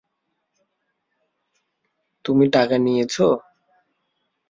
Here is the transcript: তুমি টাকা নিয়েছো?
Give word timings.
তুমি 2.25 2.45
টাকা 2.55 2.75
নিয়েছো? 2.77 3.27